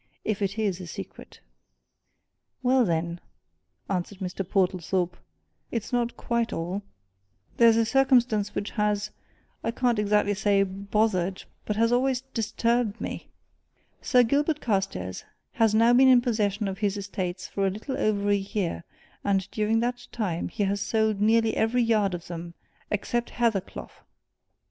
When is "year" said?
18.37-18.83